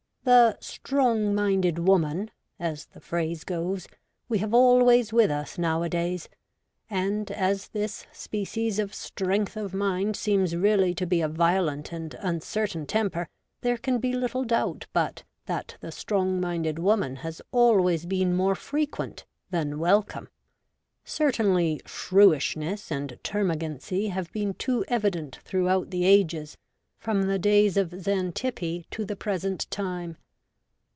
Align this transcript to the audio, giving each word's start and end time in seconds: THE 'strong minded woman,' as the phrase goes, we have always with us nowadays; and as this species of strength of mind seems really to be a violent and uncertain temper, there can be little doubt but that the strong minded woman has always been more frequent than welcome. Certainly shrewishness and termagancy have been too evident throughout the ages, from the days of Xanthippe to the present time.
THE 0.23 0.55
'strong 0.59 1.33
minded 1.33 1.79
woman,' 1.79 2.29
as 2.59 2.85
the 2.85 2.99
phrase 3.01 3.43
goes, 3.43 3.87
we 4.29 4.37
have 4.37 4.53
always 4.53 5.11
with 5.11 5.31
us 5.31 5.57
nowadays; 5.57 6.29
and 6.91 7.31
as 7.31 7.69
this 7.69 8.05
species 8.11 8.77
of 8.77 8.93
strength 8.93 9.57
of 9.57 9.73
mind 9.73 10.15
seems 10.15 10.55
really 10.55 10.93
to 10.93 11.07
be 11.07 11.21
a 11.21 11.27
violent 11.27 11.91
and 11.91 12.13
uncertain 12.19 12.85
temper, 12.85 13.27
there 13.61 13.77
can 13.77 13.97
be 13.97 14.13
little 14.13 14.43
doubt 14.43 14.85
but 14.93 15.23
that 15.47 15.77
the 15.79 15.91
strong 15.91 16.39
minded 16.39 16.77
woman 16.77 17.15
has 17.17 17.41
always 17.51 18.05
been 18.05 18.31
more 18.35 18.53
frequent 18.55 19.25
than 19.49 19.79
welcome. 19.79 20.29
Certainly 21.03 21.81
shrewishness 21.87 22.91
and 22.91 23.17
termagancy 23.23 24.09
have 24.09 24.31
been 24.31 24.53
too 24.53 24.85
evident 24.87 25.37
throughout 25.37 25.89
the 25.89 26.05
ages, 26.05 26.59
from 26.99 27.23
the 27.23 27.39
days 27.39 27.77
of 27.77 27.89
Xanthippe 27.99 28.85
to 28.91 29.03
the 29.03 29.15
present 29.15 29.65
time. 29.71 30.15